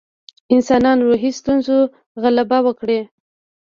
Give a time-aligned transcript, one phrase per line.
[0.55, 1.77] انسانان روحي ستونزو
[2.21, 2.99] غلبه وکړي.